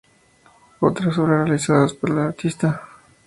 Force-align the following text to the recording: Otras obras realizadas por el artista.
Otras 0.79 1.15
obras 1.19 1.45
realizadas 1.47 1.93
por 1.93 2.09
el 2.09 2.17
artista. 2.17 2.81